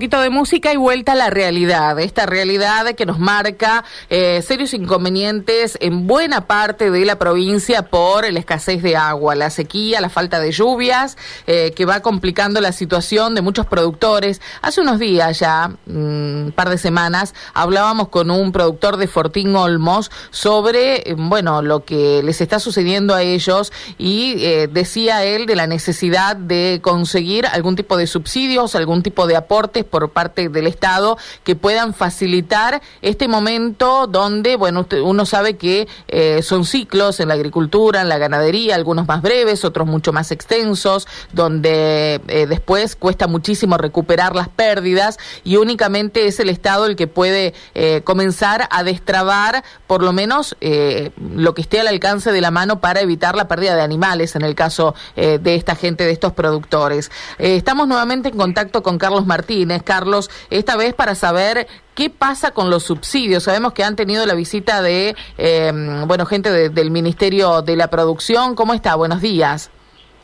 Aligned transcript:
poquito 0.00 0.22
de 0.22 0.30
música 0.30 0.72
y 0.72 0.78
vuelta 0.78 1.12
a 1.12 1.14
la 1.14 1.28
realidad, 1.28 1.98
esta 2.00 2.24
realidad 2.24 2.94
que 2.94 3.04
nos 3.04 3.18
marca 3.18 3.84
eh, 4.08 4.40
serios 4.40 4.72
inconvenientes 4.72 5.76
en 5.78 6.06
buena 6.06 6.46
parte 6.46 6.90
de 6.90 7.04
la 7.04 7.18
provincia 7.18 7.82
por 7.82 8.32
la 8.32 8.38
escasez 8.38 8.82
de 8.82 8.96
agua, 8.96 9.34
la 9.34 9.50
sequía, 9.50 10.00
la 10.00 10.08
falta 10.08 10.40
de 10.40 10.52
lluvias, 10.52 11.18
eh, 11.46 11.74
que 11.76 11.84
va 11.84 12.00
complicando 12.00 12.62
la 12.62 12.72
situación 12.72 13.34
de 13.34 13.42
muchos 13.42 13.66
productores. 13.66 14.40
Hace 14.62 14.80
unos 14.80 14.98
días 14.98 15.38
ya, 15.38 15.70
un 15.86 16.46
mm, 16.46 16.52
par 16.52 16.70
de 16.70 16.78
semanas, 16.78 17.34
hablábamos 17.52 18.08
con 18.08 18.30
un 18.30 18.52
productor 18.52 18.96
de 18.96 19.06
Fortín 19.06 19.54
Olmos 19.54 20.10
sobre, 20.30 21.10
eh, 21.10 21.14
bueno, 21.14 21.60
lo 21.60 21.84
que 21.84 22.22
les 22.22 22.40
está 22.40 22.58
sucediendo 22.58 23.14
a 23.14 23.20
ellos 23.20 23.70
y 23.98 24.36
decía 24.70 25.24
él 25.24 25.44
de 25.44 25.56
la 25.56 25.66
necesidad 25.66 26.36
de 26.36 26.80
conseguir 26.82 27.44
algún 27.44 27.76
tipo 27.76 27.98
de 27.98 28.06
subsidios, 28.06 28.74
algún 28.74 29.02
tipo 29.02 29.26
de 29.26 29.36
aportes 29.36 29.84
por 29.90 30.10
parte 30.10 30.48
del 30.48 30.66
Estado 30.66 31.18
que 31.44 31.56
puedan 31.56 31.92
facilitar 31.94 32.80
este 33.02 33.28
momento 33.28 34.06
donde, 34.06 34.56
bueno, 34.56 34.86
uno 35.04 35.26
sabe 35.26 35.56
que 35.56 35.88
eh, 36.08 36.42
son 36.42 36.64
ciclos 36.64 37.20
en 37.20 37.28
la 37.28 37.34
agricultura, 37.34 38.00
en 38.00 38.08
la 38.08 38.18
ganadería, 38.18 38.74
algunos 38.74 39.06
más 39.06 39.22
breves, 39.22 39.64
otros 39.64 39.86
mucho 39.86 40.12
más 40.12 40.30
extensos, 40.30 41.06
donde 41.32 42.20
eh, 42.28 42.46
después 42.46 42.96
cuesta 42.96 43.26
muchísimo 43.26 43.76
recuperar 43.76 44.34
las 44.34 44.48
pérdidas 44.48 45.18
y 45.44 45.56
únicamente 45.56 46.26
es 46.26 46.40
el 46.40 46.48
Estado 46.48 46.86
el 46.86 46.96
que 46.96 47.06
puede 47.06 47.54
eh, 47.74 48.02
comenzar 48.04 48.68
a 48.70 48.82
destrabar 48.82 49.64
por 49.86 50.02
lo 50.02 50.12
menos 50.12 50.56
lo 50.60 51.54
que 51.54 51.62
esté 51.62 51.80
al 51.80 51.88
alcance 51.88 52.30
de 52.32 52.40
la 52.40 52.50
mano 52.50 52.80
para 52.80 53.00
evitar 53.00 53.34
la 53.34 53.48
pérdida 53.48 53.74
de 53.74 53.82
animales 53.82 54.36
en 54.36 54.42
el 54.42 54.54
caso 54.54 54.94
de 55.16 55.54
esta 55.54 55.74
gente, 55.74 56.04
de 56.04 56.12
estos 56.12 56.32
productores. 56.32 57.10
estamos 57.38 57.88
nuevamente 57.88 58.28
en 58.28 58.36
contacto 58.36 58.82
con 58.82 58.98
Carlos 58.98 59.26
Martínez. 59.26 59.79
Carlos, 59.82 60.30
esta 60.50 60.76
vez 60.76 60.94
para 60.94 61.14
saber 61.14 61.66
qué 61.94 62.10
pasa 62.10 62.52
con 62.52 62.70
los 62.70 62.84
subsidios. 62.84 63.44
Sabemos 63.44 63.72
que 63.72 63.84
han 63.84 63.96
tenido 63.96 64.26
la 64.26 64.34
visita 64.34 64.82
de, 64.82 65.16
em, 65.38 66.06
bueno, 66.06 66.26
gente 66.26 66.70
del 66.70 66.90
Ministerio 66.90 67.62
de 67.62 67.76
la 67.76 67.88
Producción. 67.88 68.54
¿Cómo 68.54 68.74
está? 68.74 68.94
Buenos 68.94 69.20
días. 69.20 69.70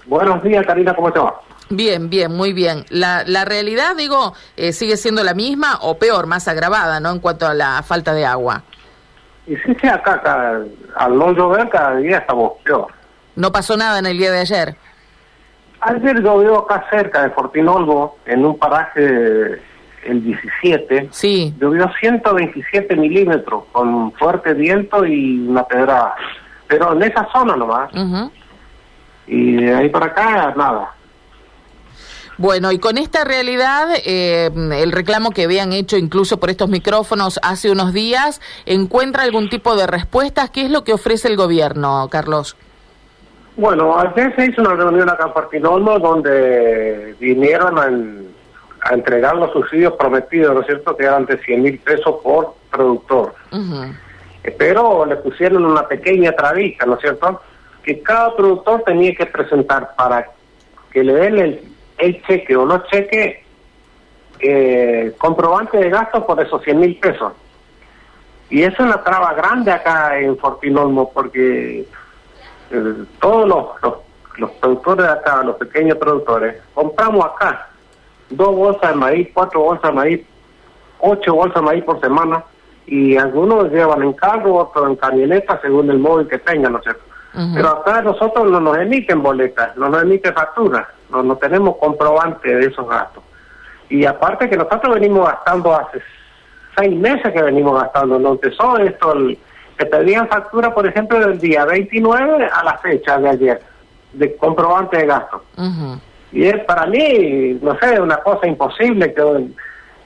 Buenos 0.07 0.43
días, 0.43 0.65
Karina, 0.67 0.95
¿cómo 0.95 1.13
te 1.13 1.19
va? 1.19 1.41
Bien, 1.69 2.09
bien, 2.09 2.33
muy 2.33 2.53
bien. 2.53 2.85
La, 2.91 3.25
la 3.27 3.45
realidad, 3.45 3.97
digo, 3.97 4.35
eh, 4.57 4.73
sigue 4.73 4.97
siendo 4.97 5.25
la 5.25 5.35
misma 5.35 5.79
o 5.83 5.99
peor, 5.99 6.27
más 6.27 6.47
agravada, 6.47 7.01
¿no? 7.01 7.11
En 7.11 7.19
cuanto 7.19 7.47
a 7.47 7.55
la 7.55 7.83
falta 7.83 8.15
de 8.15 8.25
agua. 8.25 8.63
Y 9.47 9.57
sí, 9.57 9.77
sí, 9.81 9.87
acá, 9.89 10.15
acá 10.15 10.61
al 10.97 11.19
no 11.19 11.33
llover, 11.33 11.69
cada 11.69 11.97
día 11.97 12.19
estamos 12.19 12.53
peor. 12.65 12.87
¿No 13.35 13.53
pasó 13.53 13.77
nada 13.77 13.99
en 13.99 14.07
el 14.07 14.17
día 14.17 14.31
de 14.31 14.39
ayer? 14.39 14.77
Ayer 15.81 16.23
llovió 16.23 16.59
acá 16.59 16.87
cerca 16.91 17.23
de 17.23 17.31
Fortinolvo, 17.31 18.19
en 18.27 18.45
un 18.45 18.59
paraje 18.59 19.61
el 20.05 20.25
17. 20.25 21.09
Sí. 21.11 21.55
Llovió 21.61 21.91
127 22.01 22.97
milímetros 22.97 23.65
con 23.73 24.13
fuerte 24.13 24.55
viento 24.55 25.05
y 25.05 25.47
una 25.47 25.65
pedrada. 25.65 26.15
Pero 26.67 26.93
en 26.93 27.03
esa 27.03 27.29
zona 27.33 27.57
nomás. 27.57 27.91
Y 29.27 29.57
de 29.57 29.75
ahí 29.75 29.89
para 29.89 30.07
acá, 30.07 30.55
nada. 30.57 30.93
Bueno, 32.39 32.71
y 32.71 32.79
con 32.79 32.99
esta 32.99 33.25
realidad, 33.25 33.89
eh, 34.05 34.51
el 34.55 34.93
reclamo 34.93 35.31
que 35.31 35.45
habían 35.45 35.73
hecho 35.73 35.97
incluso 35.97 36.39
por 36.39 36.51
estos 36.51 36.69
micrófonos 36.69 37.41
hace 37.43 37.71
unos 37.71 37.95
días, 37.95 38.43
¿encuentra 38.67 39.23
algún 39.23 39.49
tipo 39.49 39.75
de 39.75 39.87
respuestas? 39.87 40.51
¿Qué 40.51 40.67
es 40.67 40.71
lo 40.71 40.85
que 40.85 40.93
ofrece 40.93 41.29
el 41.29 41.37
gobierno, 41.37 42.09
Carlos? 42.11 42.57
Bueno, 43.57 43.99
ayer 43.99 44.35
se 44.37 44.47
hizo 44.47 44.61
una 44.61 44.75
reunión 44.75 45.09
acá 45.09 45.25
en 45.25 45.33
Partinolmo 45.33 45.99
donde 45.99 47.17
vinieron 47.19 47.79
a, 47.79 48.93
entregar 48.93 49.35
los 49.37 49.51
subsidios 49.53 49.95
prometidos, 49.95 50.55
¿no 50.55 50.61
es 50.61 50.67
cierto?, 50.67 50.97
que 50.97 51.05
eran 51.05 51.25
de 51.27 51.39
100 51.39 51.63
mil 51.63 51.79
pesos 51.79 52.17
por 52.23 52.55
productor. 52.71 53.35
Pero 54.59 55.05
le 55.07 55.17
pusieron 55.17 55.65
una 55.65 55.89
pequeña 55.89 56.33
trabija, 56.33 56.87
¿no 56.87 56.95
es 56.95 57.01
cierto?, 57.01 57.41
que 57.83 58.01
cada 58.03 58.37
productor 58.37 58.83
tenía 58.83 59.15
que 59.15 59.27
presentar 59.27 59.97
para 59.97 60.31
que 60.93 61.03
le 61.03 61.15
den 61.15 61.39
el, 61.99 62.23
cheque 62.25 62.55
o 62.55 62.67
no 62.67 62.85
cheque 62.87 63.45
eh, 64.39 65.15
comprobante 65.17 65.79
de 65.79 65.89
gastos 65.89 66.25
por 66.25 66.41
esos 66.41 66.63
100 66.63 66.79
mil 66.79 66.97
pesos. 66.99 67.33
Y 68.51 68.63
eso 68.63 68.75
es 68.75 68.81
una 68.81 69.03
traba 69.03 69.33
grande 69.35 69.73
acá 69.73 70.19
en 70.19 70.37
Fortinolmo 70.37 71.11
porque 71.13 71.87
todos 73.21 73.49
los, 73.49 73.67
los, 74.39 74.51
productores 74.53 75.07
de 75.07 75.13
acá, 75.13 75.43
los 75.43 75.57
pequeños 75.57 75.99
productores, 75.99 76.57
compramos 76.75 77.25
acá 77.25 77.69
dos 78.31 78.55
bolsas 78.55 78.91
de 78.91 78.97
maíz, 78.97 79.29
cuatro 79.33 79.61
bolsas 79.61 79.91
de 79.91 79.97
maíz, 79.97 80.21
ocho 81.01 81.35
bolsas 81.35 81.57
de 81.57 81.63
maíz 81.63 81.85
por 81.85 82.01
semana, 82.01 82.45
y 82.87 83.17
algunos 83.17 83.71
llevan 83.71 84.03
en 84.03 84.13
carro, 84.13 84.55
otros 84.57 84.91
en 84.91 84.97
camioneta, 84.97 85.61
según 85.61 85.91
el 85.91 85.99
móvil 85.99 86.29
que 86.29 86.39
tengan, 86.39 86.73
¿no 86.73 86.79
es 86.79 86.85
cierto? 86.85 87.03
Pero 87.55 87.69
acá 87.69 88.01
nosotros 88.01 88.51
no 88.51 88.61
nos 88.61 88.79
emiten 88.79 89.23
boletas, 89.23 89.77
no 89.77 89.91
nos 89.91 90.03
emiten 90.03 90.33
facturas, 90.33 90.87
no, 91.11 91.23
no 91.23 91.37
tenemos 91.37 91.77
comprobante 91.77 92.49
de 92.49 92.67
esos 92.67 92.89
gastos. 92.89 93.23
Y 93.91 94.07
aparte 94.07 94.49
que 94.49 94.57
nosotros 94.57 94.95
venimos 94.95 95.29
gastando 95.29 95.75
hace 95.75 96.01
seis 96.79 96.97
meses 96.97 97.31
que 97.35 97.43
venimos 97.43 97.79
gastando, 97.79 98.19
no 98.19 98.33
empezó 98.33 98.79
esto 98.79 99.13
el, 99.13 99.39
que 99.77 99.87
pedían 99.87 100.29
factura, 100.29 100.75
por 100.75 100.87
ejemplo, 100.87 101.19
del 101.21 101.39
día 101.39 101.65
29 101.65 102.49
a 102.53 102.65
la 102.65 102.79
fecha 102.79 103.19
de 103.19 103.29
ayer, 103.29 103.63
de 104.13 104.37
comprobante 104.37 104.97
de 104.99 105.07
gasto. 105.07 105.43
Y 106.33 106.47
es 106.47 106.65
para 106.65 106.87
mí, 106.87 107.59
no 107.63 107.79
sé, 107.79 108.01
una 108.01 108.17
cosa 108.19 108.47
imposible 108.47 109.13
que 109.13 109.23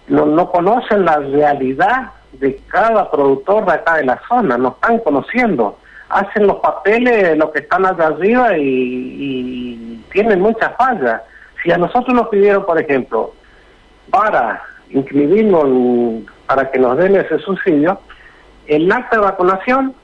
no, 0.09 0.27
no 0.27 0.51
conocen 0.51 1.05
la 1.05 1.19
realidad 1.19 2.11
de 2.33 2.57
cada 2.69 3.11
productor 3.11 3.67
de 3.67 3.73
acá 3.73 3.97
de 3.97 4.05
la 4.05 4.21
zona, 4.29 4.57
no 4.59 4.71
están 4.71 4.99
conociendo. 4.99 5.79
Hacen 6.09 6.47
los 6.47 6.57
papeles, 6.57 7.37
los 7.39 7.51
que 7.51 7.61
están 7.61 7.87
allá 7.87 8.09
arriba 8.09 8.59
y, 8.59 8.65
y 8.65 10.05
tienen 10.13 10.41
muchas 10.41 10.77
fallas. 10.77 11.23
Si 11.63 11.71
a 11.71 11.79
nosotros 11.79 12.13
nos 12.15 12.29
pidieron, 12.29 12.65
por 12.67 12.81
ejemplo, 12.81 13.33
para 14.11 14.63
inscribirnos, 14.91 16.25
para 16.47 16.71
que 16.71 16.79
nos 16.81 16.97
den 16.97 17.15
ese 17.15 17.39
subsidio, 17.39 18.01
el 18.71 18.91
acta 18.91 19.17
de 19.17 19.23
vacunación, 19.23 19.95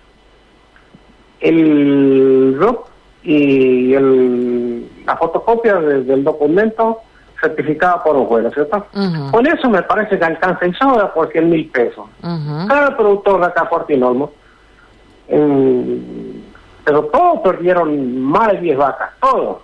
el 1.41 2.57
RUP 2.59 2.87
y 3.23 3.95
el, 3.95 4.91
la 5.07 5.17
fotocopia 5.17 5.77
del 5.77 6.25
documento 6.25 7.01
certificada 7.41 8.03
por 8.03 8.17
un 8.17 8.27
juez, 8.27 8.53
¿cierto? 8.53 8.87
Con 9.31 9.47
eso 9.47 9.71
me 9.71 9.83
parece 9.83 10.19
que 10.19 10.25
alcanza 10.25 10.67
y 10.67 10.73
sobra 10.75 11.15
por 11.15 11.31
100 11.31 11.49
mil 11.49 11.69
pesos. 11.71 12.07
Cada 12.21 12.97
productor 12.97 13.41
de 13.41 13.47
acá 13.47 13.69
por 13.69 13.87
Tinolmo, 13.87 14.33
pero 15.29 17.05
todos 17.13 17.41
perdieron 17.45 18.21
más 18.21 18.53
de 18.53 18.61
10 18.63 18.79
vacas, 18.79 19.11
todos. 19.21 19.59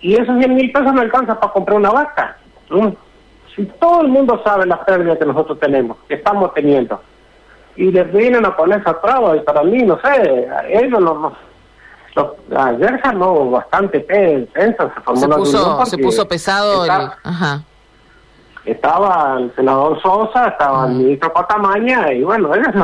Y 0.00 0.14
esos 0.14 0.38
100 0.38 0.54
mil 0.54 0.72
pesos 0.72 0.94
no 0.94 1.02
alcanzan 1.02 1.38
para 1.38 1.52
comprar 1.52 1.76
una 1.76 1.90
vaca. 1.90 2.38
Si 3.54 3.66
todo 3.66 4.00
el 4.00 4.08
mundo 4.08 4.40
sabe 4.42 4.64
las 4.64 4.78
pérdidas 4.80 5.18
que 5.18 5.26
nosotros 5.26 5.60
tenemos, 5.60 5.98
que 6.06 6.14
estamos 6.14 6.54
teniendo, 6.54 7.02
y 7.78 7.92
les 7.92 8.12
vienen 8.12 8.44
a 8.44 8.56
poner 8.56 8.80
esa 8.80 9.00
traba 9.00 9.36
y 9.36 9.40
para 9.40 9.62
mí, 9.62 9.84
no 9.84 10.00
sé, 10.00 10.48
ellos 10.68 11.00
los, 11.00 11.32
los, 12.16 12.26
ayer 12.58 13.00
no 13.14 13.50
bastante 13.50 14.00
tensa, 14.00 14.92
se 14.92 15.00
formó 15.02 15.20
se 15.20 15.28
puso, 15.28 15.86
se 15.86 15.98
puso 15.98 16.28
pesado 16.28 16.84
ajá. 17.22 17.62
estaba 18.64 19.36
el 19.38 19.54
senador 19.54 20.02
Sosa, 20.02 20.48
estaba 20.48 20.88
el 20.88 20.94
ministro 20.94 21.32
Patamaña 21.32 22.12
y 22.12 22.24
bueno, 22.24 22.52
ellos 22.52 22.74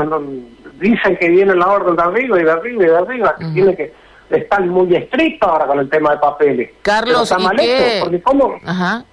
dicen 0.78 1.16
que 1.16 1.28
viene 1.28 1.56
la 1.56 1.66
orden 1.66 1.96
de 1.96 2.02
arriba 2.02 2.40
y 2.40 2.44
de 2.44 2.50
arriba 2.52 2.84
y 2.84 2.86
de 2.86 2.96
arriba, 2.96 3.34
que 3.36 3.44
tiene 3.46 3.74
que 3.74 3.92
estar 4.30 4.64
muy 4.64 4.94
estricto 4.94 5.46
ahora 5.46 5.66
con 5.66 5.80
el 5.80 5.90
tema 5.90 6.12
de 6.12 6.18
papeles. 6.18 6.70
Carlos, 6.82 7.22
está 7.22 7.40
mal 7.40 7.58
hecho, 7.58 8.04
porque 8.04 8.22
¿cómo, 8.22 8.60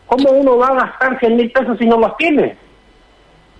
¿cómo 0.05 0.29
uno 0.29 0.57
va 0.59 0.67
a 0.67 0.75
gastar 0.75 1.17
100 1.17 1.35
mil 1.35 1.51
pesos 1.51 1.75
si 1.79 1.87
no 1.87 1.97
los 1.97 2.15
tiene? 2.17 2.55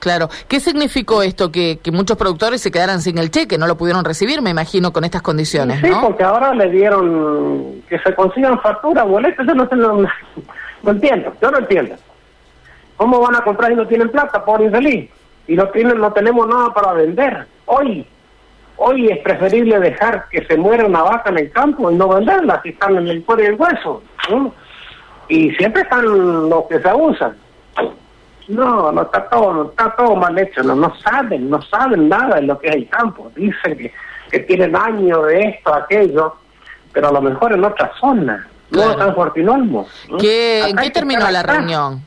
Claro. 0.02 0.30
¿Qué 0.48 0.60
significó 0.60 1.22
esto? 1.22 1.52
Que, 1.52 1.80
que, 1.82 1.92
muchos 1.92 2.18
productores 2.18 2.60
se 2.60 2.72
quedaran 2.72 3.02
sin 3.02 3.20
el 3.20 3.30
cheque, 3.30 3.60
no 3.60 3.68
lo 3.68 3.78
pudieron 3.78 4.04
recibir, 4.04 4.42
me 4.42 4.50
imagino, 4.50 4.92
con 4.92 5.04
estas 5.04 5.22
condiciones, 5.22 5.80
sí, 5.80 5.92
porque 6.02 6.24
ahora 6.24 6.56
le 6.56 6.70
dieron 6.72 7.84
que 7.88 8.00
se 8.00 8.16
consigan 8.16 8.60
facturas, 8.62 9.08
boletos, 9.08 9.46
yo 9.46 9.54
no, 9.54 9.70
sé, 9.70 9.76
no, 9.76 10.08
entiendo, 10.92 11.36
yo 11.40 11.52
no 11.52 11.60
entiendo. 11.60 11.96
¿Cómo 12.98 13.20
van 13.20 13.36
a 13.36 13.44
comprar 13.44 13.72
y 13.72 13.76
no 13.76 13.88
tienen 13.88 14.10
plata, 14.10 14.44
por 14.44 14.60
infeliz? 14.60 15.12
Y 15.48 15.56
no, 15.56 15.68
tienen, 15.70 16.00
no 16.00 16.12
tenemos 16.12 16.48
nada 16.48 16.74
para 16.74 16.94
vender. 16.94 17.46
Hoy, 17.68 18.08
hoy 18.78 19.08
es 19.08 19.20
preferible 19.20 19.80
dejar 19.80 20.26
que 20.32 20.44
se 20.46 20.58
muera 20.58 20.84
una 20.84 21.04
vaca 21.04 21.30
en 21.30 21.38
el 21.38 21.52
campo 21.52 21.92
y 21.92 21.96
no 21.96 22.08
venderla 22.08 22.60
si 22.64 22.70
están 22.70 22.98
en 22.98 23.08
el 23.08 23.24
cuero 23.24 23.44
y 23.44 23.46
el 23.46 23.56
hueso. 23.56 24.02
Y 25.28 25.52
siempre 25.52 25.84
están 25.84 26.06
los 26.50 26.66
que 26.66 26.80
se 26.80 26.90
abusan. 26.90 27.36
No, 28.52 28.92
no 28.92 29.02
está 29.04 29.30
todo, 29.30 29.54
no 29.54 29.64
está 29.70 29.96
todo 29.96 30.16
mal 30.16 30.38
hecho, 30.38 30.62
no, 30.64 30.76
no 30.76 30.94
saben, 30.98 31.50
no 31.50 31.62
saben 31.62 32.10
nada 32.10 32.36
de 32.36 32.44
lo 32.44 32.60
que 32.60 32.68
es 32.70 32.76
el 32.76 32.90
campo. 32.90 33.32
Dicen 33.36 33.78
que, 33.78 33.94
que 34.30 34.40
tienen 34.40 34.76
años 34.76 35.26
de 35.28 35.42
esto, 35.42 35.74
aquello, 35.74 36.36
pero 36.92 37.10
a 37.10 37.12
lo 37.12 37.22
mejor 37.22 37.54
en 37.54 37.64
otra 37.64 37.92
zona, 38.00 38.48
no 38.72 39.08
en 39.08 39.16
Fortinolmo. 39.16 39.88
¿Qué, 40.20 40.68
¿En 40.68 40.78
qué 40.78 40.90
terminó 40.90 41.30
la 41.30 41.44
reunión? 41.44 42.06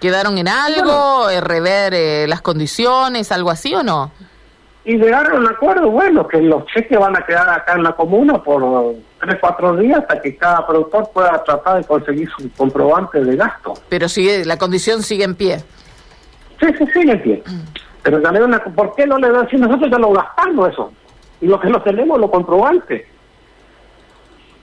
¿Quedaron 0.00 0.38
en 0.38 0.48
algo? 0.48 1.28
Eh, 1.28 1.40
¿Rever 1.40 1.92
eh, 1.94 2.26
las 2.26 2.40
condiciones? 2.40 3.30
¿Algo 3.32 3.50
así 3.50 3.74
o 3.74 3.82
no? 3.82 4.10
Y 4.90 4.98
llegaron 4.98 5.36
a 5.36 5.38
un 5.38 5.46
acuerdo, 5.46 5.88
bueno, 5.88 6.26
que 6.26 6.42
los 6.42 6.66
cheques 6.66 6.98
van 6.98 7.16
a 7.16 7.24
quedar 7.24 7.48
acá 7.48 7.74
en 7.74 7.84
la 7.84 7.92
comuna 7.92 8.42
por 8.42 8.96
tres, 9.20 9.36
cuatro 9.40 9.76
días 9.76 10.00
hasta 10.00 10.20
que 10.20 10.34
cada 10.34 10.66
productor 10.66 11.08
pueda 11.14 11.44
tratar 11.44 11.76
de 11.76 11.84
conseguir 11.84 12.28
su 12.36 12.50
comprobante 12.54 13.22
de 13.22 13.36
gasto. 13.36 13.74
Pero 13.88 14.08
sigue, 14.08 14.44
la 14.44 14.58
condición 14.58 15.04
sigue 15.04 15.22
en 15.22 15.36
pie. 15.36 15.58
Sí, 16.58 16.66
sí, 16.76 16.84
sigue 16.92 17.12
en 17.12 17.22
pie. 17.22 17.42
Pero 18.02 18.20
también 18.20 18.46
una, 18.46 18.58
¿por 18.64 18.92
qué 18.96 19.06
no 19.06 19.16
le 19.18 19.30
dan 19.30 19.48
si 19.48 19.58
nosotros 19.58 19.88
ya 19.92 19.98
lo 20.00 20.10
gastamos 20.10 20.72
eso? 20.72 20.92
Y 21.40 21.46
lo 21.46 21.60
que 21.60 21.68
no 21.68 21.80
tenemos, 21.82 22.18
lo 22.18 22.28
comprobante. 22.28 23.06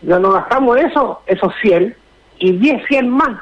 Ya 0.01 0.19
no 0.19 0.33
gastamos 0.33 0.75
eso, 0.75 1.21
esos 1.25 1.53
100 1.61 1.95
y 2.39 2.51
10, 2.51 2.85
100 2.85 3.09
más. 3.09 3.39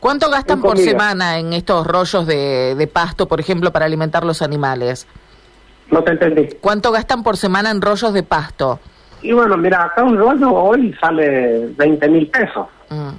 ¿Cuánto 0.00 0.30
gastan 0.30 0.62
por 0.62 0.78
semana 0.78 1.38
en 1.38 1.52
estos 1.52 1.86
rollos 1.86 2.26
de, 2.26 2.74
de 2.74 2.86
pasto, 2.86 3.28
por 3.28 3.38
ejemplo, 3.38 3.70
para 3.70 3.84
alimentar 3.84 4.24
los 4.24 4.40
animales? 4.40 5.06
No 5.92 6.02
te 6.02 6.12
entendí. 6.12 6.48
¿Cuánto 6.60 6.90
gastan 6.90 7.22
por 7.22 7.36
semana 7.36 7.70
en 7.70 7.82
rollos 7.82 8.12
de 8.14 8.22
pasto? 8.22 8.80
Y 9.20 9.32
bueno, 9.32 9.56
mira, 9.58 9.84
acá 9.84 10.02
un 10.02 10.16
rollo 10.16 10.50
hoy 10.50 10.94
sale 10.98 11.68
20 11.76 12.08
mil 12.08 12.28
pesos. 12.28 12.66
Mm. 12.88 13.10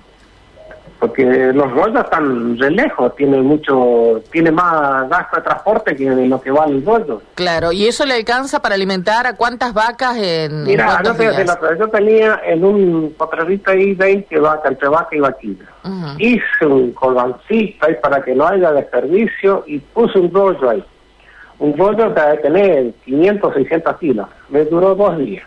Porque 1.00 1.52
los 1.54 1.70
rollos 1.72 2.04
están 2.04 2.58
de 2.58 2.72
lejos, 2.72 3.16
tiene 3.16 3.42
mucho, 3.42 4.22
tiene 4.32 4.52
más 4.52 5.08
gasto 5.10 5.36
de 5.36 5.42
transporte 5.44 5.96
que 5.96 6.10
lo 6.10 6.42
que 6.42 6.50
vale 6.50 6.78
el 6.78 6.86
rollo. 6.86 7.22
Claro, 7.36 7.74
¿y 7.74 7.86
eso 7.88 8.06
le 8.06 8.16
alcanza 8.16 8.62
para 8.62 8.76
alimentar 8.76 9.28
a 9.28 9.36
cuántas 9.36 9.74
vacas 9.74 10.16
en 10.18 10.64
Mira, 10.64 11.02
yo, 11.04 11.90
tenía 11.90 12.42
en 12.46 12.64
un 12.64 13.14
potrerito 13.18 13.72
ahí 13.72 13.94
20 13.94 14.40
vacas, 14.40 14.72
entre 14.72 14.88
vaca 14.88 15.16
y 15.16 15.20
vaquilla. 15.20 15.66
Hice 16.18 16.66
un 16.66 16.92
colbancito 16.94 17.86
ahí 17.86 17.96
para 18.02 18.24
que 18.24 18.34
no 18.34 18.48
haya 18.48 18.72
desperdicio 18.72 19.64
y 19.68 19.80
puse 19.80 20.18
un 20.18 20.34
rollo 20.34 20.70
ahí. 20.70 20.84
Un 21.64 21.72
que 21.72 22.04
debe 22.04 22.38
tener 22.40 22.94
500, 23.06 23.54
600 23.54 23.98
kilos. 23.98 24.28
Me 24.50 24.66
duró 24.66 24.96
dos 24.96 25.18
días. 25.18 25.46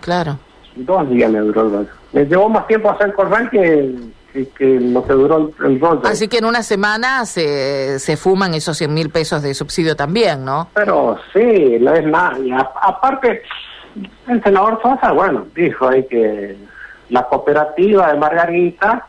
Claro. 0.00 0.38
Dos 0.74 1.10
días 1.10 1.30
me 1.30 1.40
duró 1.40 1.66
el 1.66 1.70
rollo. 1.70 1.88
Me 2.14 2.24
llevó 2.24 2.48
más 2.48 2.66
tiempo 2.66 2.88
hacer 2.88 3.12
corral 3.12 3.50
que, 3.50 3.94
que, 4.32 4.80
lo 4.80 5.04
que 5.04 5.12
duró 5.12 5.50
el, 5.62 5.78
rollo. 5.78 6.00
Así 6.04 6.28
que 6.28 6.38
en 6.38 6.46
una 6.46 6.62
semana 6.62 7.26
se, 7.26 7.98
se 7.98 8.16
fuman 8.16 8.54
esos 8.54 8.78
100 8.78 8.94
mil 8.94 9.10
pesos 9.10 9.42
de 9.42 9.52
subsidio 9.52 9.94
también, 9.94 10.46
¿no? 10.46 10.70
Pero 10.72 11.18
sí, 11.34 11.76
no 11.78 11.92
es 11.92 12.06
nada. 12.06 12.38
aparte, 12.80 13.42
el 14.28 14.42
senador 14.42 14.80
Sosa, 14.80 15.12
bueno, 15.12 15.46
dijo 15.54 15.88
ahí 15.88 16.04
que 16.04 16.56
la 17.10 17.22
cooperativa 17.24 18.10
de 18.12 18.18
Margarita 18.18 19.06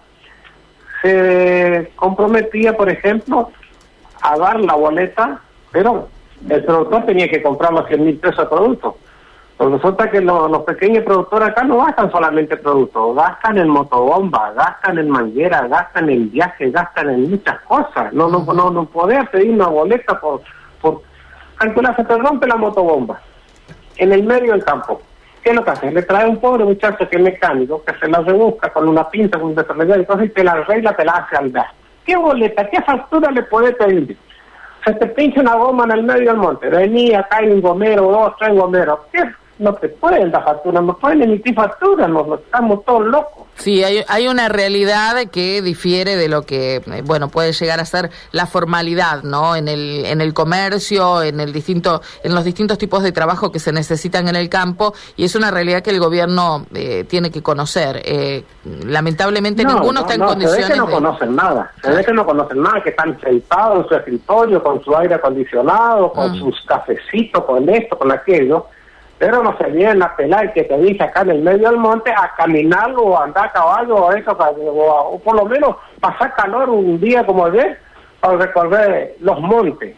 se 1.02 1.94
comprometía, 1.96 2.76
por 2.76 2.90
ejemplo, 2.90 3.54
a 4.22 4.38
dar 4.38 4.60
la 4.60 4.76
boleta, 4.76 5.40
pero 5.72 6.08
el 6.50 6.64
productor 6.64 7.06
tenía 7.06 7.30
que 7.30 7.42
comprar 7.42 7.74
los 7.74 7.88
100 7.88 8.06
mil 8.06 8.18
pesos 8.18 8.38
de 8.38 8.46
producto. 8.46 8.98
Pues 9.58 9.72
resulta 9.72 10.12
que 10.12 10.22
los 10.22 10.64
pequeños 10.64 11.04
productores 11.04 11.50
acá 11.50 11.64
no 11.64 11.84
gastan 11.84 12.12
solamente 12.12 12.58
productos, 12.58 13.16
gastan 13.16 13.58
en 13.58 13.70
motobomba, 13.70 14.52
gastan 14.52 15.00
en 15.00 15.10
manguera, 15.10 15.68
gastan 15.68 16.10
en 16.12 16.30
viajes, 16.30 16.72
gastan 16.72 17.10
en 17.10 17.32
muchas 17.32 17.60
cosas. 17.62 18.14
No 18.14 18.30
no 18.30 18.46
no, 18.54 18.70
no 18.70 18.86
poder 18.86 19.28
pedir 19.32 19.50
una 19.50 19.68
boleta 19.68 20.20
por, 20.20 20.42
por 20.80 21.02
calcular, 21.56 21.96
se 21.96 22.04
te 22.04 22.18
rompe 22.18 22.46
la 22.46 22.56
motobomba 22.56 23.20
en 23.98 24.14
el 24.14 24.24
medio 24.24 24.52
del 24.54 24.64
campo. 24.64 25.02
¿Qué 25.42 25.50
es 25.50 25.56
lo 25.56 25.64
que 25.64 25.72
hace? 25.72 25.92
Le 25.92 26.04
trae 26.04 26.28
un 26.28 26.38
pobre 26.38 26.64
muchacho 26.64 27.10
que 27.10 27.16
es 27.16 27.22
mecánico, 27.22 27.84
que 27.84 27.94
se 27.98 28.08
la 28.10 28.20
rebusca 28.20 28.72
con 28.72 28.88
una 28.88 29.10
pinta, 29.10 29.40
con 29.40 29.50
un 29.50 29.56
desarrollador 29.56 30.02
y 30.02 30.06
cosas, 30.06 30.26
y 30.26 30.30
te 30.30 30.44
la 30.44 30.52
arregla, 30.52 30.96
te 30.96 31.06
la 31.06 31.14
hace 31.14 31.36
al 31.36 31.50
gas. 31.50 31.72
¿Qué 32.08 32.16
boleta, 32.16 32.70
qué 32.70 32.82
factura 32.82 33.30
le 33.32 33.44
puede 33.44 33.74
pedir? 33.74 34.18
Se 34.86 34.94
te 34.94 35.08
pincha 35.08 35.42
una 35.42 35.56
goma 35.56 35.84
en 35.84 35.92
el 35.92 36.04
medio 36.04 36.32
del 36.32 36.38
monte. 36.38 36.70
Venía, 36.70 37.20
acá 37.20 37.40
hay 37.42 37.50
un 37.50 37.62
gomero, 37.62 38.04
dos, 38.04 38.34
tres 38.40 38.56
gomeros. 38.56 39.00
¿Qué 39.12 39.24
no 39.60 39.74
te 39.74 39.90
pueden 39.90 40.32
dar 40.32 40.44
factura, 40.44 40.82
no 40.82 40.98
pueden 40.98 41.24
emitir 41.24 41.56
factura, 41.56 42.08
nos 42.08 42.40
estamos 42.40 42.84
todos 42.86 43.06
locos. 43.06 43.48
Sí, 43.56 43.84
hay, 43.84 44.04
hay 44.08 44.28
una 44.28 44.50
realidad 44.50 45.16
que 45.32 45.64
difiere 45.64 46.16
de 46.16 46.30
lo 46.30 46.44
que, 46.44 46.76
eh, 46.76 47.02
bueno, 47.04 47.30
puede 47.30 47.54
llegar 47.54 47.80
a 47.80 47.86
ser 47.86 48.12
la 48.32 48.46
formalidad, 48.46 49.24
¿no? 49.24 49.56
En 49.56 49.68
el, 49.68 50.06
en 50.06 50.22
el 50.22 50.36
comercio, 50.36 51.24
en, 51.24 51.40
el 51.40 51.54
distinto, 51.54 52.02
en 52.24 52.36
los 52.36 52.44
distintos 52.44 52.78
tipos 52.78 53.02
de 53.02 53.12
trabajo 53.12 53.52
que 53.52 53.58
se 53.58 53.72
necesitan 53.72 54.28
en 54.28 54.36
el 54.36 54.48
campo, 54.50 54.94
y 55.16 55.26
es 55.26 55.36
una 55.36 55.50
realidad 55.50 55.82
que 55.82 55.90
el 55.90 56.00
gobierno 56.00 56.68
eh, 56.76 57.04
tiene 57.06 57.32
que 57.32 57.42
conocer. 57.42 58.02
Eh, 58.06 58.44
lamentablemente 58.86 59.66
ninguno 59.66 60.02
está 60.02 60.14
en 60.14 60.22
condiciones. 60.22 60.68
Se 60.68 60.74
ve 60.74 60.80
que 60.80 60.80
no 60.80 60.92
conocen 60.92 61.36
nada, 61.36 61.72
se 61.82 61.92
ve 61.92 62.06
que 62.06 62.14
no 62.14 62.26
conocen 62.26 62.62
nada, 62.62 62.84
que 62.84 62.90
están 62.92 63.20
sentados 63.20 63.84
en 63.84 63.90
su 63.90 63.96
escritorio 63.96 64.62
con 64.62 64.84
su 64.84 64.96
aire 64.96 65.16
acondicionado, 65.16 66.12
con 66.12 66.32
mm. 66.32 66.40
sus 66.40 66.62
cafecitos, 66.68 67.44
con 67.44 67.68
esto, 67.70 67.98
con 67.98 68.12
aquello 68.12 68.68
pero 69.18 69.42
no 69.42 69.58
se 69.58 69.66
vienen 69.72 70.04
a 70.04 70.16
pelar 70.16 70.54
que 70.54 70.64
te 70.64 70.78
dice 70.78 71.04
acá 71.04 71.22
en 71.22 71.32
el 71.32 71.42
medio 71.42 71.70
del 71.70 71.78
monte 71.78 72.12
a 72.12 72.34
caminar 72.36 72.94
o 72.96 73.18
a 73.18 73.24
andar 73.24 73.46
a 73.46 73.52
caballo 73.52 73.96
o, 73.96 74.12
eso, 74.14 74.38
o, 74.38 75.20
por 75.20 75.36
lo 75.36 75.46
menos 75.46 75.76
pasar 76.00 76.36
calor 76.36 76.70
un 76.70 77.00
día 77.00 77.26
como 77.26 77.46
ayer 77.46 77.80
para 78.20 78.38
recorrer 78.38 79.16
los 79.20 79.40
montes. 79.40 79.96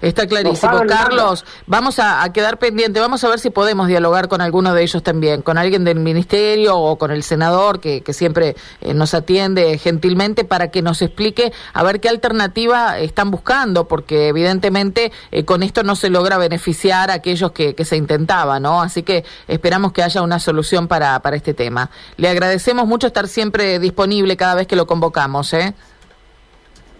Está 0.00 0.26
clarísimo. 0.26 0.82
Carlos, 0.86 1.44
vamos 1.66 1.98
a, 1.98 2.30
quedar 2.32 2.58
pendiente, 2.58 3.00
vamos 3.00 3.24
a 3.24 3.28
ver 3.28 3.38
si 3.38 3.50
podemos 3.50 3.88
dialogar 3.88 4.28
con 4.28 4.40
alguno 4.40 4.74
de 4.74 4.82
ellos 4.82 5.02
también, 5.02 5.42
con 5.42 5.58
alguien 5.58 5.84
del 5.84 6.00
ministerio 6.00 6.76
o 6.76 6.96
con 6.98 7.10
el 7.10 7.22
senador 7.22 7.80
que, 7.80 8.02
siempre 8.12 8.56
eh, 8.80 8.94
nos 8.94 9.14
atiende 9.14 9.78
gentilmente 9.78 10.44
para 10.44 10.70
que 10.70 10.80
nos 10.80 11.02
explique 11.02 11.52
a 11.72 11.82
ver 11.82 12.00
qué 12.00 12.08
alternativa 12.08 12.98
están 12.98 13.30
buscando, 13.30 13.88
porque 13.88 14.28
evidentemente 14.28 15.12
eh, 15.30 15.44
con 15.44 15.62
esto 15.62 15.82
no 15.82 15.96
se 15.96 16.08
logra 16.08 16.38
beneficiar 16.38 17.10
a 17.10 17.14
aquellos 17.14 17.52
que, 17.52 17.74
que 17.74 17.84
se 17.84 17.96
intentaba, 17.96 18.60
¿no? 18.60 18.80
Así 18.80 19.02
que 19.02 19.24
esperamos 19.48 19.92
que 19.92 20.02
haya 20.02 20.22
una 20.22 20.38
solución 20.38 20.88
para, 20.88 21.20
para 21.20 21.36
este 21.36 21.54
tema. 21.54 21.90
Le 22.16 22.28
agradecemos 22.28 22.86
mucho 22.86 23.06
estar 23.06 23.28
siempre 23.28 23.78
disponible 23.78 24.36
cada 24.36 24.54
vez 24.54 24.66
que 24.66 24.76
lo 24.76 24.86
convocamos, 24.86 25.52
¿eh? 25.52 25.74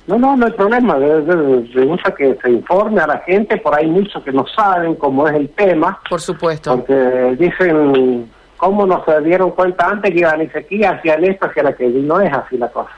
No, 0.06 0.18
no, 0.18 0.36
no 0.36 0.46
hay 0.46 0.52
problema. 0.52 0.96
Me 0.96 1.84
gusta 1.84 2.14
que 2.14 2.38
se 2.40 2.50
informe 2.50 3.00
a 3.00 3.08
la 3.08 3.18
gente, 3.18 3.56
por 3.56 3.74
ahí 3.74 3.86
muchos 3.86 4.22
que 4.22 4.30
no 4.30 4.46
saben 4.46 4.94
cómo 4.94 5.26
es 5.26 5.34
el 5.34 5.48
tema. 5.50 6.00
Por 6.08 6.20
supuesto. 6.20 6.76
Porque 6.76 7.36
dicen, 7.38 8.30
¿cómo 8.56 8.86
no 8.86 9.04
se 9.04 9.20
dieron 9.22 9.50
cuenta 9.50 9.88
antes 9.88 10.12
que 10.12 10.20
iban 10.20 10.42
y 10.42 10.48
sequía 10.48 10.92
hacia 10.92 11.14
esto, 11.14 11.46
hacia 11.46 11.64
la 11.64 11.72
que 11.72 11.88
no 11.88 12.20
es 12.20 12.32
así 12.32 12.56
la 12.56 12.68
cosa? 12.68 12.90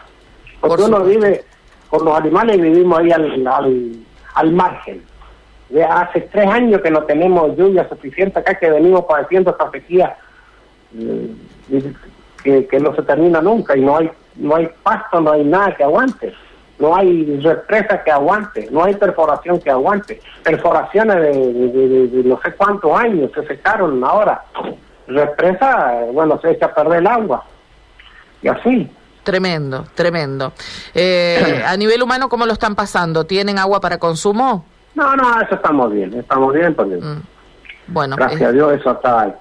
Porque 0.60 0.82
uno 0.82 1.02
vive, 1.02 1.44
con 1.88 2.05
los 2.05 2.14
animales 2.14 2.61
vivimos 2.61 2.99
ahí 2.99 3.11
al, 3.11 4.02
al, 4.35 4.52
margen. 4.52 5.02
De 5.71 5.85
hace 5.85 6.23
tres 6.23 6.47
años 6.47 6.83
que 6.83 6.90
no 6.90 7.04
tenemos 7.04 7.56
lluvia 7.56 7.88
suficiente 7.88 8.38
acá, 8.38 8.54
que 8.54 8.71
venimos 8.71 9.04
padeciendo 9.04 9.50
esta 9.50 9.71
sequía 9.71 10.16
eh, 10.99 11.35
que, 12.42 12.66
que 12.66 12.80
no 12.80 12.94
se 12.94 13.02
termina 13.02 13.40
nunca 13.40 13.76
y 13.76 13.83
no 13.83 13.99
hay, 13.99 14.11
no 14.37 14.56
hay 14.56 14.68
pasto, 14.83 15.21
no 15.21 15.33
hay 15.33 15.44
nada 15.44 15.75
que 15.75 15.85
aguante 15.85 16.35
no 16.78 16.94
hay 16.94 17.40
represa 17.40 18.02
que 18.02 18.11
aguante, 18.11 18.68
no 18.70 18.85
hay 18.85 18.94
perforación 18.94 19.61
que 19.61 19.70
aguante. 19.70 20.20
Perforaciones 20.44 21.16
de, 21.16 22.23
no 22.25 22.40
sé 22.42 22.52
cuántos 22.54 22.99
años 22.99 23.30
se 23.35 23.47
secaron 23.47 24.02
ahora. 24.04 24.44
Represa, 25.06 26.04
bueno, 26.12 26.38
se 26.40 26.52
echa 26.52 26.66
a 26.66 26.75
perder 26.75 27.00
el 27.00 27.06
agua. 27.06 27.44
Y 28.42 28.49
así. 28.49 28.90
Tremendo, 29.25 29.87
tremendo. 29.94 30.52
Eh, 30.94 31.62
a 31.66 31.76
nivel 31.76 32.02
humano, 32.02 32.28
¿cómo 32.28 32.47
lo 32.47 32.52
están 32.52 32.75
pasando? 32.75 33.25
¿Tienen 33.25 33.58
agua 33.58 33.80
para 33.80 33.99
consumo? 33.99 34.64
No, 34.94 35.16
no, 35.16 35.40
eso 35.40 35.54
estamos 35.56 35.92
bien, 35.92 36.14
estamos 36.14 36.54
bien 36.54 36.75
porque... 36.75 36.97
Mm. 36.97 37.23
Bueno, 37.88 38.16
gracias 38.16 38.42
a 38.42 38.52
Dios 38.52 38.73
eso 38.73 38.92
está 38.92 39.20
ahí. 39.20 39.35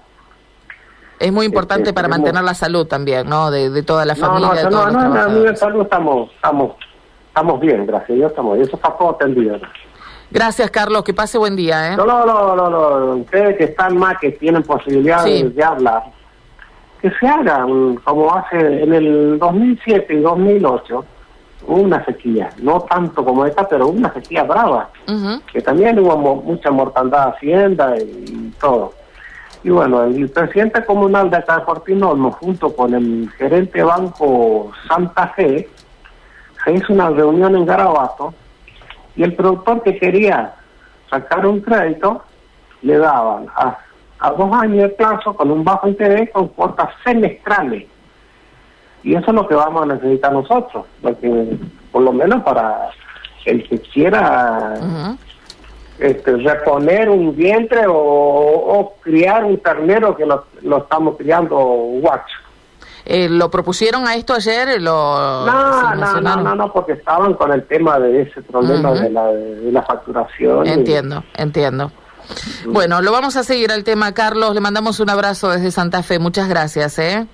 Es 1.20 1.34
muy 1.34 1.46
importante 1.46 1.89
este, 1.89 1.94
para 1.94 2.08
mantener 2.08 2.44
la 2.44 2.53
salud 2.53 2.88
también, 2.88 3.27
¿no? 3.27 3.51
De, 3.51 3.84
toda 3.84 4.06
la 4.06 4.15
familia. 4.15 4.70
No, 4.70 4.89
no, 4.89 4.91
no, 4.91 5.10
no, 5.10 5.22
a 5.22 5.27
nivel 5.27 5.58
salud 5.58 5.82
estamos, 5.82 6.32
estamos 6.32 6.75
Estamos 7.38 7.60
bien, 7.60 7.86
gracias 7.86 8.10
a 8.10 8.13
Dios 8.13 8.32
estamos 8.32 8.56
bien. 8.56 8.67
Eso 8.67 8.77
está 8.77 8.89
todo 8.98 9.12
atendido. 9.12 9.60
Gracias, 10.32 10.72
Carlos. 10.72 11.03
Que 11.03 11.13
pase 11.13 11.38
buen 11.38 11.56
día. 11.56 11.94
¿eh? 11.94 11.96
No, 11.96 12.03
no, 12.03 12.25
no, 12.25 12.56
no, 12.56 12.67
no. 12.67 13.15
Ustedes 13.17 13.58
que 13.58 13.65
están 13.65 13.96
más, 13.96 14.17
que 14.17 14.32
tienen 14.32 14.63
posibilidad 14.63 15.24
de, 15.24 15.63
hablar, 15.63 16.06
que 17.00 17.12
se 17.12 17.27
haga 17.27 17.63
como 18.03 18.34
hace 18.34 18.82
en 18.82 18.91
el 18.91 19.38
2007 19.38 20.15
y 20.15 20.20
2008, 20.20 21.06
una 21.67 22.03
sequía, 22.06 22.50
no 22.58 22.82
tanto 22.82 23.24
como 23.24 23.46
esta, 23.46 23.67
pero 23.67 23.88
una 23.89 24.12
sequía 24.13 24.41
brava, 24.41 24.89
que 25.53 25.62
también 25.62 26.00
hubo 26.00 26.17
mucha 26.17 26.72
mortandad 26.72 27.36
hacienda 27.36 27.96
y, 28.00 28.51
todo. 28.60 28.94
Y 29.63 29.70
bueno, 29.70 30.06
el 30.06 30.27
presidente 30.32 30.84
comunal 30.84 31.29
de 31.29 31.38
acá 31.38 31.60
de 31.60 31.65
Fortinolmo, 31.65 32.32
junto 32.32 32.75
con 32.75 32.96
el 32.96 33.29
gerente 33.38 33.84
banco 33.84 34.72
Santa 34.88 35.27
Fe, 35.36 35.70
se 36.68 36.74
hizo 36.74 36.92
una 36.92 37.10
reunión 37.10 37.56
en 37.56 37.66
Garabato 37.66 38.34
y 39.16 39.24
el 39.24 39.34
productor 39.36 39.84
que 39.84 39.98
quería 39.98 40.54
sacar 41.10 41.46
un 41.46 41.62
crédito 41.62 42.22
le 42.82 42.98
daban 42.98 43.48
a, 43.56 43.78
dos 44.32 44.52
años 44.52 44.80
de 44.80 44.90
plazo 44.90 45.34
con 45.34 45.50
un 45.50 45.64
bajo 45.64 45.88
interés 45.88 46.30
con 46.32 46.50
cuotas 46.50 46.90
semestrales. 47.06 47.86
Y 49.02 49.16
eso 49.16 49.28
es 49.28 49.34
lo 49.34 49.48
que 49.48 49.56
vamos 49.56 49.84
a 49.84 49.94
necesitar 49.94 50.34
nosotros, 50.34 50.86
porque 51.02 51.58
por 51.90 52.02
lo 52.02 52.12
menos 52.12 52.44
para 52.44 52.90
el 53.46 53.66
que 53.70 53.80
quiera 53.80 54.74
este, 56.00 56.36
reponer 56.36 57.10
un 57.10 57.34
vientre 57.34 57.86
o, 57.88 58.94
criar 59.00 59.46
un 59.46 59.58
ternero 59.60 60.18
que 60.18 60.26
lo, 60.26 60.44
estamos 60.80 61.16
criando 61.16 61.56
guacho. 61.56 62.38
Eh, 63.10 63.30
¿Lo 63.30 63.50
propusieron 63.50 64.06
a 64.06 64.16
esto 64.16 64.34
ayer? 64.34 64.82
Lo, 64.82 65.46
no, 65.46 65.96
no, 65.96 66.36
no, 66.42 66.56
no, 66.56 66.74
porque 66.74 66.92
estaban 66.92 67.36
con 67.36 67.54
el 67.54 67.66
tema 67.66 68.00
de 68.00 68.24
ese 68.24 68.42
problema 68.42 68.92
de, 68.92 69.10
la, 69.10 69.28
de 69.28 69.72
la 69.72 69.82
facturación. 69.84 70.68
Entiendo, 70.68 71.24
entiendo. 71.36 71.92
Bueno, 72.66 73.02
lo 73.02 73.14
vamos 73.14 73.38
a 73.38 73.44
seguir 73.44 73.72
al 73.72 73.86
tema, 73.86 74.14
Carlos. 74.14 74.54
Le 74.54 74.60
mandamos 74.60 75.00
un 75.00 75.10
abrazo 75.10 75.50
desde 75.50 75.72
Santa 75.72 76.04
Fe. 76.04 76.20
Muchas 76.20 76.50
gracias, 76.50 77.00
¿eh? 77.00 77.26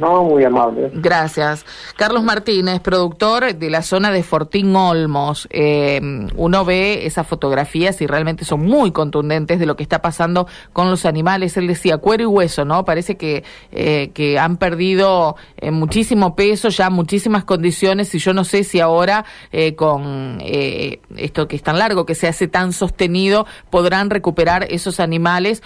No, 0.00 0.24
muy 0.24 0.44
amable. 0.44 0.90
Gracias. 0.94 1.64
Carlos 1.96 2.22
Martínez, 2.22 2.80
productor 2.80 3.54
de 3.54 3.70
la 3.70 3.82
zona 3.82 4.10
de 4.10 4.22
Fortín 4.22 4.74
Olmos. 4.74 5.46
Eh, 5.50 6.00
uno 6.36 6.64
ve 6.64 7.06
esas 7.06 7.26
fotografías 7.26 8.00
y 8.00 8.06
realmente 8.06 8.44
son 8.44 8.62
muy 8.62 8.92
contundentes 8.92 9.58
de 9.58 9.66
lo 9.66 9.76
que 9.76 9.82
está 9.82 10.00
pasando 10.00 10.46
con 10.72 10.90
los 10.90 11.04
animales. 11.04 11.56
Él 11.56 11.66
decía 11.66 11.98
cuero 11.98 12.22
y 12.22 12.26
hueso, 12.26 12.64
¿no? 12.64 12.84
Parece 12.84 13.16
que, 13.16 13.44
eh, 13.72 14.10
que 14.14 14.38
han 14.38 14.56
perdido 14.56 15.36
eh, 15.58 15.70
muchísimo 15.70 16.34
peso, 16.34 16.68
ya 16.68 16.90
muchísimas 16.90 17.44
condiciones 17.44 18.14
y 18.14 18.18
yo 18.18 18.32
no 18.32 18.44
sé 18.44 18.64
si 18.64 18.80
ahora 18.80 19.24
con 19.76 20.38
esto 20.40 21.48
que 21.48 21.56
es 21.56 21.62
tan 21.62 21.78
largo, 21.78 22.06
que 22.06 22.14
se 22.14 22.28
hace 22.28 22.48
tan 22.48 22.72
sostenido, 22.72 23.46
podrán 23.68 24.10
recuperar 24.10 24.66
esos 24.70 25.00
animales. 25.00 25.62